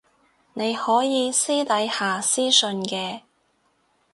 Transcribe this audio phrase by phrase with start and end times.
[0.55, 3.21] 你可以私底下私訊嘅